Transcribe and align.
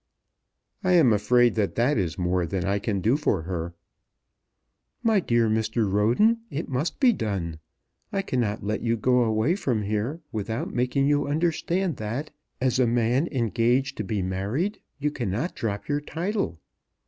"I 0.83 0.93
am 0.93 1.13
afraid 1.13 1.53
that 1.53 1.75
that 1.75 1.95
is 1.95 2.17
more 2.17 2.47
than 2.47 2.65
I 2.65 2.79
can 2.79 3.01
do 3.01 3.17
for 3.17 3.43
her." 3.43 3.75
"My 5.03 5.19
dear 5.19 5.47
Mr. 5.47 5.87
Roden, 5.93 6.39
it 6.49 6.67
must 6.67 6.99
be 6.99 7.13
done. 7.13 7.59
I 8.11 8.23
cannot 8.23 8.63
let 8.63 8.81
you 8.81 8.97
go 8.97 9.21
away 9.23 9.55
from 9.55 9.83
here 9.83 10.19
without 10.31 10.73
making 10.73 11.05
you 11.05 11.27
understand 11.27 11.97
that, 11.97 12.31
as 12.59 12.79
a 12.79 12.87
man 12.87 13.27
engaged 13.31 13.95
to 13.97 14.03
be 14.03 14.23
married, 14.23 14.79
you 14.97 15.11
cannot 15.11 15.53
drop 15.53 15.87
your 15.87 16.01
title. 16.01 16.59